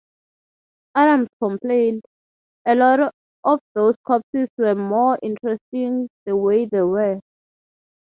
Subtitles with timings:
[0.95, 2.01] Addams complained:
[2.65, 3.13] A lot
[3.43, 7.19] of those corpses were more interesting the way they were.